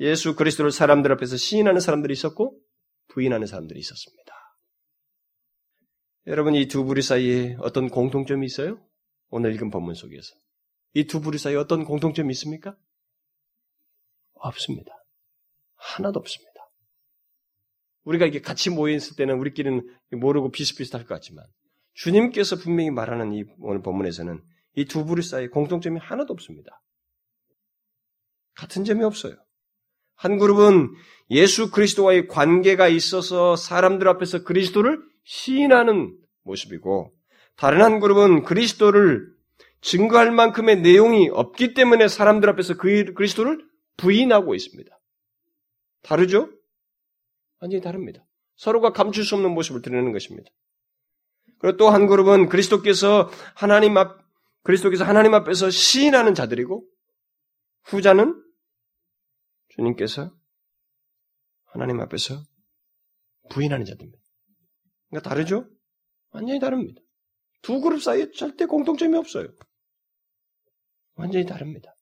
[0.00, 2.60] 예수 그리스도를 사람들 앞에서 시인하는 사람들이 있었고
[3.08, 4.34] 부인하는 사람들이 있었습니다.
[6.26, 8.78] 여러분 이 두 부류 사이에 어떤 공통점이 있어요?
[9.30, 10.34] 오늘 읽은 본문 속에서
[10.92, 12.76] 이 두 부류 사이에 어떤 공통점이 있습니까?
[14.34, 14.92] 없습니다.
[15.76, 16.47] 하나도 없습니다.
[18.04, 21.44] 우리가 이게 같이 모여 있을 때는 우리끼리는 모르고 비슷비슷할 것 같지만
[21.94, 24.40] 주님께서 분명히 말하는 이 오늘 본문에서는
[24.76, 26.80] 이 두 부류 사이에 공통점이 하나도 없습니다.
[28.54, 29.34] 같은 점이 없어요.
[30.14, 30.90] 한 그룹은
[31.30, 37.12] 예수 그리스도와의 관계가 있어서 사람들 앞에서 그리스도를 시인하는 모습이고
[37.56, 39.28] 다른 한 그룹은 그리스도를
[39.80, 43.64] 증거할 만큼의 내용이 없기 때문에 사람들 앞에서 그 그리스도를
[43.96, 44.90] 부인하고 있습니다.
[46.02, 46.50] 다르죠?
[47.60, 48.24] 완전히 다릅니다.
[48.56, 50.50] 서로가 감출 수 없는 모습을 드러내는 것입니다.
[51.58, 54.18] 그리고 또 한 그룹은 그리스도께서 하나님 앞
[54.62, 56.86] 그리스도께서 하나님 앞에서 시인하는 자들이고
[57.84, 58.44] 후자는
[59.70, 60.32] 주님께서
[61.64, 62.42] 하나님 앞에서
[63.50, 64.22] 부인하는 자들입니다.
[65.08, 65.68] 그러니까 다르죠?
[66.30, 67.00] 완전히 다릅니다.
[67.62, 69.48] 두 그룹 사이에 절대 공통점이 없어요.
[71.14, 71.94] 완전히 다릅니다.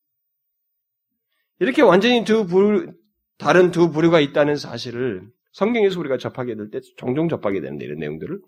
[1.60, 2.92] 이렇게 완전히 두 부류,
[3.38, 8.40] 다른 두 부류가 있다는 사실을 성경에서 우리가 접하게 될 때 종종 접하게 되는데 이런 내용들을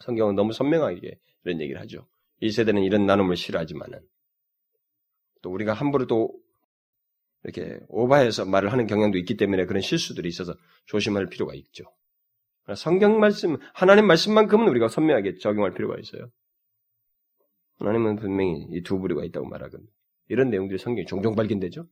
[0.00, 2.08] 성경은 너무 선명하게 이런 얘기를 하죠.
[2.40, 4.00] 이 세대는 이런 나눔을 싫어하지만은
[5.42, 6.36] 또 우리가 함부로 또
[7.44, 10.54] 이렇게 오바해서 말을 하는 경향도 있기 때문에 그런 실수들이 있어서
[10.86, 11.84] 조심할 필요가 있죠.
[12.74, 16.28] 성경 말씀, 하나님 말씀만큼은 우리가 선명하게 적용할 필요가 있어요.
[17.78, 19.88] 하나님은 분명히 이 두 부류가 있다고 말하거든요.
[20.28, 21.86] 이런 내용들이 성경에 종종 발견되죠.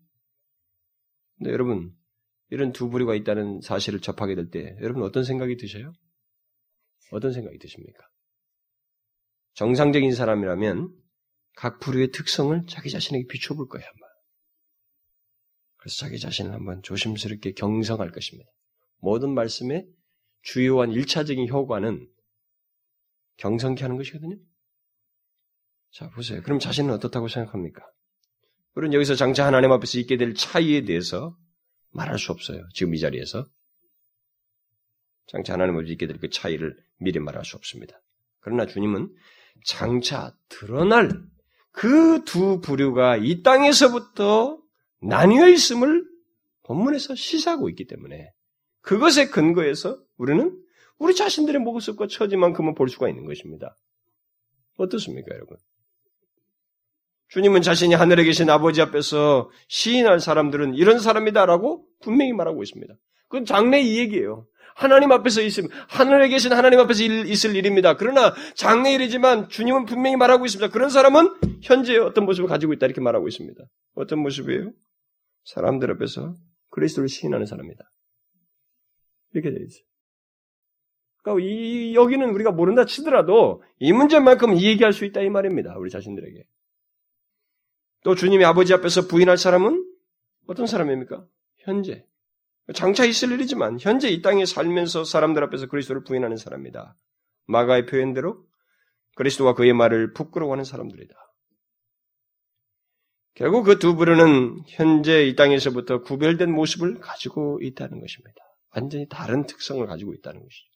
[1.38, 1.92] 근데 여러분,
[2.54, 5.92] 이런 두 부류가 있다는 사실을 접하게 될 때, 여러분 어떤 생각이 드셔요?
[7.10, 8.06] 어떤 생각이 드십니까?
[9.54, 10.94] 정상적인 사람이라면
[11.56, 14.06] 각 부류의 특성을 자기 자신에게 비춰볼 거예요, 아마.
[15.78, 18.48] 그래서 자기 자신을 한번 조심스럽게 경성할 것입니다.
[18.98, 19.88] 모든 말씀의
[20.42, 22.08] 주요한 일차적인 효과는
[23.38, 24.36] 경성케 하는 것이거든요.
[25.90, 26.40] 자, 보세요.
[26.42, 27.82] 그럼 자신은 어떻다고 생각합니까?
[28.76, 31.36] 우리는 여기서 장차 하나님 앞에서 있게 될 차이에 대해서
[31.94, 32.66] 말할 수 없어요.
[32.74, 33.46] 지금 이 자리에서.
[35.26, 38.00] 장차 하나님 앞에서 있게 될그 차이를 미리 말할 수 없습니다.
[38.40, 39.08] 그러나 주님은
[39.64, 41.10] 장차 드러날
[41.72, 44.60] 그 두 부류가 이 땅에서부터
[45.00, 46.04] 나뉘어 있음을
[46.64, 48.32] 본문에서 시사하고 있기 때문에
[48.80, 50.58] 그것에 근거해서 우리는
[50.98, 53.76] 우리 자신들의 모습과 처지만큼은 볼 수가 있는 것입니다.
[54.76, 55.56] 어떻습니까, 여러분?
[57.28, 62.94] 주님은 자신이 하늘에 계신 아버지 앞에서 시인할 사람들은 이런 사람이다라고 분명히 말하고 있습니다.
[63.28, 64.46] 그건 장래 이 얘기예요.
[64.76, 67.96] 하나님 앞에서 있음, 하늘에 계신 하나님 앞에서 있을 일입니다.
[67.96, 70.72] 그러나 장래 일이지만 주님은 분명히 말하고 있습니다.
[70.72, 71.32] 그런 사람은
[71.62, 73.62] 현재 어떤 모습을 가지고 있다 이렇게 말하고 있습니다.
[73.94, 74.72] 어떤 모습이에요?
[75.44, 76.34] 사람들 앞에서
[76.70, 77.84] 그리스도를 시인하는 사람이다.
[79.32, 79.84] 이렇게 되어 있어요.
[81.22, 85.76] 그러니까 이, 여기는 우리가 모른다 치더라도 이 문제만큼 얘기할 수 있다 이 말입니다.
[85.78, 86.44] 우리 자신들에게.
[88.04, 89.84] 또 주님이 아버지 앞에서 부인할 사람은
[90.46, 91.26] 어떤 사람입니까?
[91.56, 92.06] 현재.
[92.74, 96.96] 장차 있을 일이지만 현재 이 땅에 살면서 사람들 앞에서 그리스도를 부인하는 사람이다.
[97.46, 98.44] 마가의 표현대로
[99.16, 101.14] 그리스도와 그의 말을 부끄러워하는 사람들이다.
[103.34, 108.36] 결국 그 두 부류는 현재 이 땅에서부터 구별된 모습을 가지고 있다는 것입니다.
[108.70, 110.68] 완전히 다른 특성을 가지고 있다는 것이죠.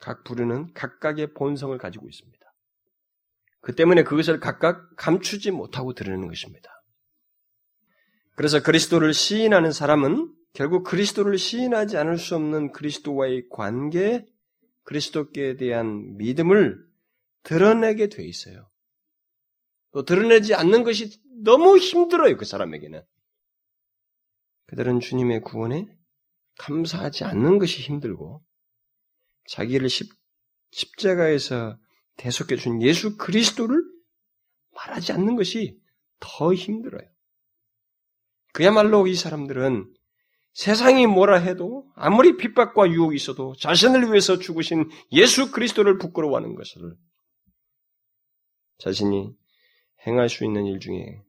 [0.00, 2.38] 각 부류는 각각의 본성을 가지고 있습니다.
[3.60, 6.70] 그 때문에 그것을 각각 감추지 못하고 드러내는 것입니다.
[8.36, 14.24] 그래서 그리스도를 시인하는 사람은 결국 그리스도를 시인하지 않을 수 없는 그리스도와의 관계,
[14.84, 16.78] 그리스도께 대한 믿음을
[17.42, 18.70] 드러내게 돼 있어요.
[19.92, 23.02] 또 드러내지 않는 것이 너무 힘들어요, 그 사람에게는.
[24.66, 25.86] 그들은 주님의 구원에
[26.58, 28.44] 감사하지 않는 것이 힘들고,
[29.46, 30.10] 자기를 십,
[30.70, 31.78] 십자가에서
[32.18, 33.82] 대속해 준 예수 그리스도를
[34.74, 35.80] 말하지 않는 것이
[36.20, 37.08] 더 힘들어요.
[38.52, 39.94] 그야말로 이 사람들은
[40.52, 46.96] 세상이 뭐라 해도 아무리 핍박과 유혹이 있어도 자신을 위해서 죽으신 예수 그리스도를 부끄러워하는 것을
[48.78, 49.32] 자신이
[50.06, 51.22] 행할 수 있는 일 중에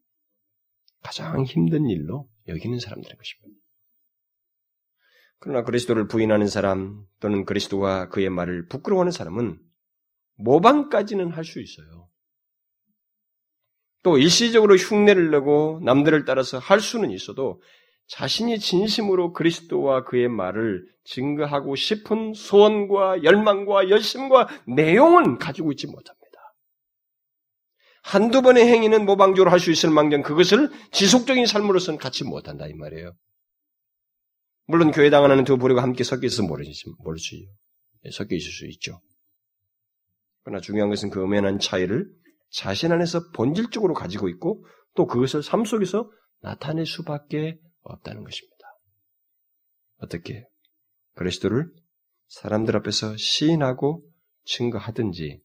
[1.02, 3.60] 가장 힘든 일로 여기는 사람들인 것입니다.
[5.38, 9.68] 그러나 그리스도를 부인하는 사람 또는 그리스도와 그의 말을 부끄러워하는 사람은
[10.39, 12.10] 모방까지는 할 수 있어요.
[14.02, 17.62] 또 일시적으로 흉내를 내고 남들을 따라서 할 수는 있어도
[18.08, 26.17] 자신이 진심으로 그리스도와 그의 말을 증거하고 싶은 소원과 열망과 열심과 내용은 가지고 있지 못합니다.
[28.02, 33.13] 한두 번의 행위는 모방적으로 할 수 있을 망정 그것을 지속적인 삶으로서는 갖지 못한다 이 말이에요.
[34.65, 37.49] 물론 교회 당 하는 두 부류가 함께 섞여 있어서 모르지, 모르지.
[38.12, 39.02] 섞여 있을 수 있죠.
[40.43, 42.10] 그러나 중요한 것은 그 엄연한 차이를
[42.52, 46.10] 자신 안에서 본질적으로 가지고 있고 또 그것을 삶 속에서
[46.41, 48.60] 나타낼 수밖에 없다는 것입니다.
[49.97, 50.45] 어떻게
[51.15, 51.71] 그리스도를
[52.28, 54.04] 사람들 앞에서 시인하고
[54.45, 55.41] 증거하든지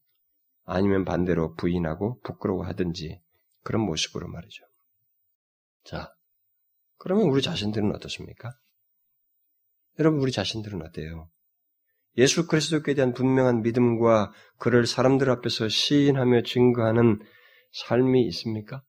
[0.63, 3.21] 아니면 반대로 부인하고 부끄러워하든지
[3.61, 4.63] 그런 모습으로 말이죠.
[5.83, 6.13] 자,
[6.97, 8.51] 그러면 우리 자신들은 어떻습니까?
[9.99, 11.29] 여러분 우리 자신들은 어때요?
[12.17, 17.19] 예수 그리스도께 대한 분명한 믿음과 그를 사람들 앞에서 시인하며 증거하는
[17.71, 18.83] 삶이 있습니까?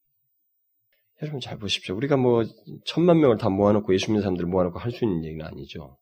[1.22, 1.96] 여러분 잘 보십시오.
[1.96, 2.44] 우리가 뭐
[2.84, 5.98] 천만 명을 다 모아놓고 예수 믿는 사람들을 모아놓고 할 수 있는 얘기는 아니죠.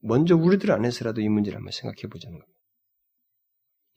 [0.00, 2.60] 먼저 우리들 안에서라도 이 문제를 한번 생각해 보자는 겁니다.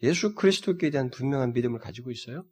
[0.04, 2.46] 예수 그리스도께 대한 분명한 믿음을 가지고 있어요?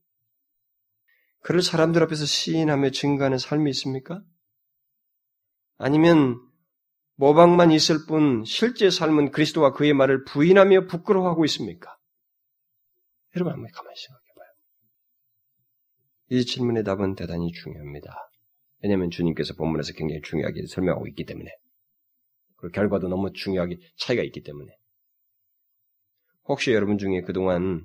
[1.41, 4.21] 그를 사람들 앞에서 시인하며 증거하는 삶이 있습니까?
[5.77, 6.39] 아니면
[7.17, 11.97] 모방만 있을 뿐 실제 삶은 그리스도와 그의 말을 부인하며 부끄러워하고 있습니까?
[13.35, 14.47] 여러분 한번 가만히 생각해 봐요.
[16.29, 18.15] 이 질문의 답은 대단히 중요합니다.
[18.83, 21.49] 왜냐하면 주님께서 본문에서 굉장히 중요하게 설명하고 있기 때문에
[22.57, 24.71] 그리고 결과도 너무 중요하게 차이가 있기 때문에
[26.45, 27.83] 혹시 여러분 중에 그동안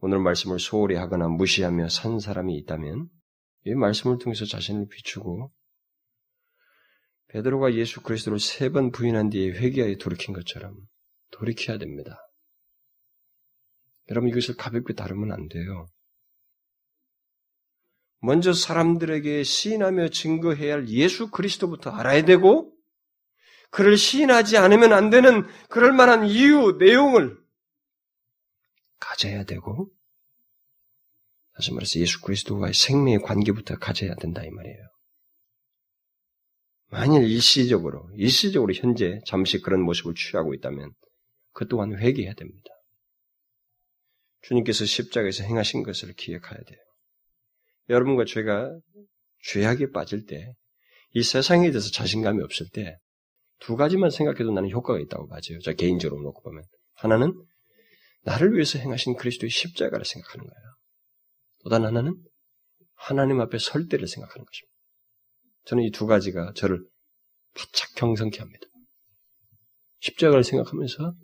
[0.00, 3.08] 오늘 말씀을 소홀히 하거나 무시하며 산 사람이 있다면
[3.64, 5.50] 이 말씀을 통해서 자신을 비추고
[7.28, 10.76] 베드로가 예수 그리스도를 세 번 부인한 뒤에 회개하여 돌이킨 것처럼
[11.30, 12.18] 돌이켜야 됩니다.
[14.10, 15.86] 여러분 이것을 가볍게 다루면 안 돼요.
[18.20, 22.74] 먼저 사람들에게 시인하며 증거해야 할 예수 그리스도부터 알아야 되고
[23.70, 27.38] 그를 시인하지 않으면 안 되는 그럴 만한 이유, 내용을
[28.98, 29.90] 가져야 되고
[31.54, 34.78] 다시 말해서 예수 그리스도와의 생명의 관계부터 가져야 된다 이 말이에요.
[36.90, 40.92] 만일 일시적으로, 일시적으로 현재 잠시 그런 모습을 취하고 있다면
[41.52, 42.70] 그 또한 회개해야 됩니다.
[44.42, 46.78] 주님께서 십자가에서 행하신 것을 기억해야 돼요.
[47.88, 48.78] 여러분과 제가
[49.44, 50.52] 죄악에 빠질 때,
[51.12, 52.98] 이 세상에 대해서 자신감이 없을 때,
[53.60, 55.40] 두 가지만 생각해도 나는 효과가 있다고 봐요.
[55.62, 56.62] 저 개인적으로 놓고 보면.
[56.94, 57.32] 하나는
[58.22, 60.74] 나를 위해서 행하신 그리스도의 십자가를 생각하는 거예요.
[61.64, 62.14] 또 다른 하나는
[62.94, 64.67] 하나님 앞에 설 때를 생각하는 것입니다.
[65.68, 66.82] 저는 이 두 가지가 저를
[67.54, 68.66] 바짝 경성케 합니다.
[70.00, 71.14] 십자가를 생각하면서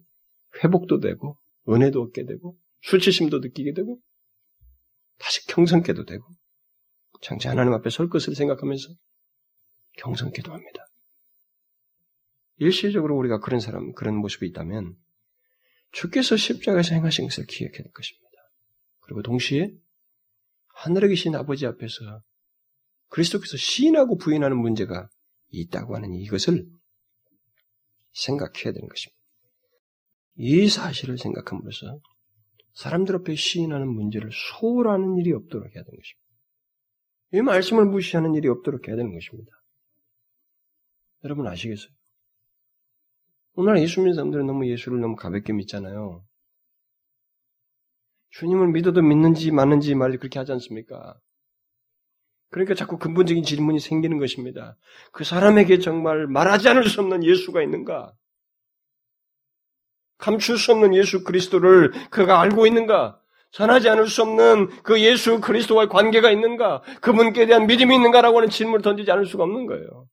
[0.62, 1.38] 회복도 되고
[1.68, 3.98] 은혜도 얻게 되고 수치심도 느끼게 되고
[5.18, 6.26] 다시 경성케도 되고
[7.22, 8.88] 장차 하나님 앞에 설 것을 생각하면서
[9.96, 10.84] 경성케도 합니다.
[12.56, 14.94] 일시적으로 우리가 그런 사람, 그런 모습이 있다면
[15.92, 18.38] 주께서 십자가에서 행하신 것을 기억해야 될 것입니다.
[19.00, 19.70] 그리고 동시에
[20.74, 22.22] 하늘에 계신 아버지 앞에서
[23.08, 25.08] 그리스도께서 시인하고 부인하는 문제가
[25.50, 26.66] 있다고 하는 이것을
[28.12, 29.20] 생각해야 되는 것입니다.
[30.36, 32.00] 이 사실을 생각함으로써
[32.74, 36.24] 사람들 앞에 시인하는 문제를 소홀하는 일이 없도록 해야 되는 것입니다.
[37.32, 39.50] 이 말씀을 무시하는 일이 없도록 해야 되는 것입니다.
[41.24, 41.90] 여러분 아시겠어요?
[43.54, 46.24] 오늘 예수 믿는 사람들은 너무 예수를 너무 가볍게 믿잖아요.
[48.30, 51.18] 주님을 믿어도 믿는지 맞는지 말이 그렇게 하지 않습니까?
[52.54, 54.76] 그러니까 자꾸 근본적인 질문이 생기는 것입니다.
[55.10, 58.12] 그 사람에게 정말 말하지 않을 수 없는 예수가 있는가?
[60.18, 63.20] 감출 수 없는 예수 그리스도를 그가 알고 있는가?
[63.50, 66.82] 전하지 않을 수 없는 그 예수 그리스도와의 관계가 있는가?
[67.00, 70.06] 그분께 대한 믿음이 있는가라고 하는 질문을 던지지 않을 수가 없는 거예요.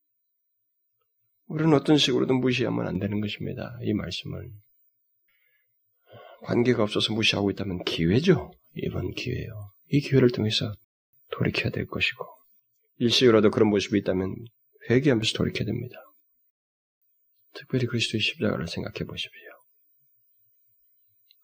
[1.45, 3.77] 우리는 어떤 식으로든 무시하면 안 되는 것입니다.
[3.83, 4.49] 이 말씀을.
[6.45, 8.51] 관계가 없어서 무시하고 있다면 기회죠.
[8.77, 9.71] 이번 기회요.
[9.91, 10.73] 이 기회를 통해서
[11.31, 12.25] 돌이켜야 될 것이고
[12.97, 14.35] 일시적으로도 그런 모습이 있다면
[14.89, 15.95] 회개하면서 돌이켜야 됩니다.
[17.53, 19.49] 특별히 그리스도의 십자가를 생각해 보십시오.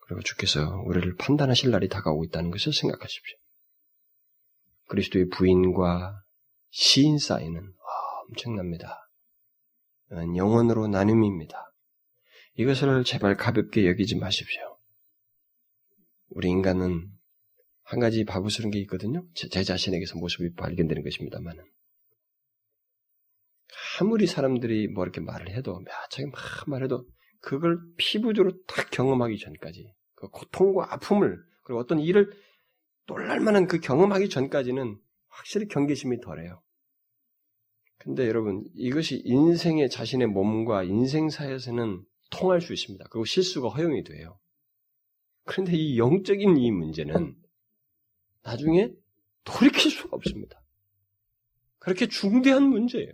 [0.01, 3.38] 그리고 주께서 우리를 판단하실 날이 다가오고 있다는 것을 생각하십시오.
[4.88, 6.21] 그리스도의 부인과
[6.69, 7.73] 시인 사이는
[8.29, 9.09] 엄청납니다.
[10.11, 11.73] 영원으로 나눔입니다.
[12.55, 14.77] 이것을 제발 가볍게 여기지 마십시오.
[16.29, 17.09] 우리 인간은
[17.88, 19.25] 한 가지 바보스러운 게 있거든요.
[19.33, 21.63] 제, 제 자신에게서 모습이 발견되는 것입니다만은.
[23.99, 27.07] 아무리 사람들이 뭐 이렇게 말을 해도, 매차게 막 말해도,
[27.39, 32.29] 그걸 피부적으로 딱 경험하기 전까지, 그 고통과 아픔을, 그리고 어떤 일을
[33.05, 36.61] 놀랄 만한 그 경험하기 전까지는 확실히 경계심이 덜해요.
[37.99, 43.05] 근데 여러분, 이것이 인생의 자신의 몸과 인생사에서는 통할 수 있습니다.
[43.09, 44.38] 그리고 실수가 허용이 돼요.
[45.45, 47.35] 그런데 이 영적인 이 문제는
[48.47, 48.89] 나중에
[49.43, 50.63] 돌이킬 수가 없습니다.
[51.79, 53.11] 그렇게 중대한 문제예요.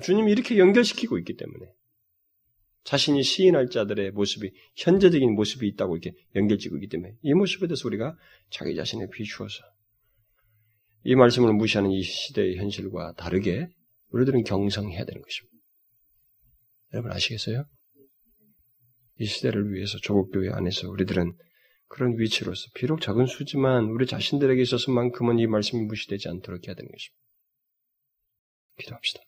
[0.00, 1.66] 주님이 이렇게 연결시키고 있기 때문에
[2.84, 8.16] 자신이 시인할 자들의 모습이 현재적인 모습이 있다고 이렇게 연결짓고 있기 때문에 이 모습에 대해서 우리가
[8.50, 9.64] 자기 자신에 비추어서
[11.02, 13.66] 이 말씀을 무시하는 이 시대의 현실과 다르게
[14.10, 15.56] 우리들은 경성해야 되는 것입니다.
[16.92, 17.64] 여러분 아시겠어요?
[19.18, 21.32] 이 시대를 위해서 조국교회 안에서 우리들은
[21.90, 27.20] 그런 위치로서 비록 작은 수지만 우리 자신들에게 있어서만큼은 이 말씀이 무시되지 않도록 해야 되는 것입니다.
[28.78, 29.20] 기도합시다.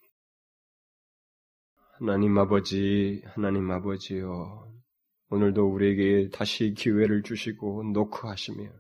[1.99, 4.73] 하나님 아버지, 하나님 아버지요.
[5.31, 8.71] 오늘도 우리에게 다시 기회를 주시고 노크하시며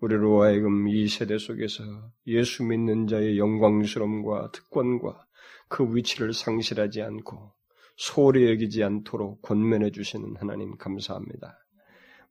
[0.00, 1.84] 우리로 하여금 이 세대 속에서
[2.26, 5.26] 예수 믿는 자의 영광스러움과 특권과
[5.68, 7.52] 그 위치를 상실하지 않고
[7.96, 11.65] 소홀히 여기지 않도록 권면해 주시는 하나님 감사합니다.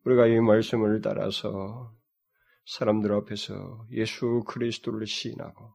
[0.06, 1.92] 우리가 이 말씀을 따라서
[2.66, 5.74] 사람들 앞에서 예수 그리스도를 시인하고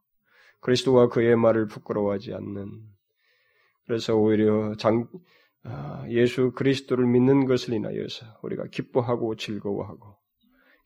[0.61, 2.70] 그리스도와 그의 말을 부끄러워하지 않는
[3.87, 5.09] 그래서 오히려 장,
[5.64, 10.16] 아, 예수 그리스도를 믿는 것을 인하여서 우리가 기뻐하고 즐거워하고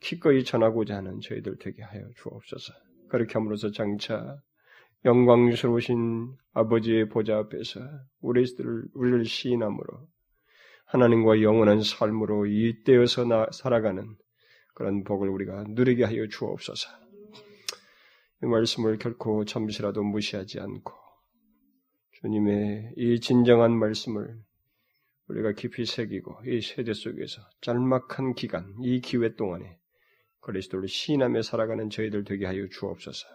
[0.00, 2.72] 기꺼이 전하고자 하는 저희들 되게 하여 주옵소서.
[3.08, 4.38] 그렇게 함으로써 장차
[5.04, 7.80] 영광스러우신 아버지의 보좌 앞에서
[8.20, 10.08] 우리를, 우리를 시인함으로
[10.86, 12.46] 하나님과 영원한 삶으로
[13.28, 14.16] 나, 살아가는
[14.74, 16.88] 그런 복을 우리가 누리게 하여 주옵소서.
[18.42, 20.92] 이 말씀을 결코 잠시라도 무시하지 않고
[22.20, 24.36] 주님의 이 진정한 말씀을
[25.28, 29.78] 우리가 깊이 새기고 이 세대 속에서 짤막한 기간, 이 기회 동안에
[30.40, 33.26] 그리스도를 시인하며 살아가는 저희들 되게 하여 주옵소서.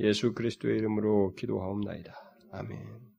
[0.00, 2.12] 예수 그리스도의 이름으로 기도하옵나이다.
[2.52, 3.13] 아멘.